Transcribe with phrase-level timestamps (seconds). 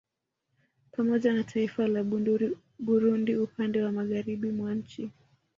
[0.91, 2.03] Pamoja na taiifa la
[2.79, 5.11] Burundi upande Magharibi mwa nchi